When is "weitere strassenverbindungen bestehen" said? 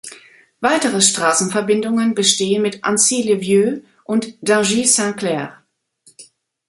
0.61-2.63